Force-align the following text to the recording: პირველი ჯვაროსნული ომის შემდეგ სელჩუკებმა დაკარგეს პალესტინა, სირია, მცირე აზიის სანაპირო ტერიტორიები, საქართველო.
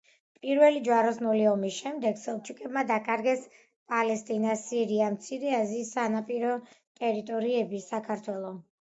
პირველი 0.43 0.79
ჯვაროსნული 0.85 1.43
ომის 1.49 1.75
შემდეგ 1.83 2.17
სელჩუკებმა 2.21 2.85
დაკარგეს 2.93 3.45
პალესტინა, 3.93 4.57
სირია, 4.65 5.13
მცირე 5.19 5.55
აზიის 5.61 5.95
სანაპირო 6.01 6.61
ტერიტორიები, 6.83 7.89
საქართველო. 7.95 8.61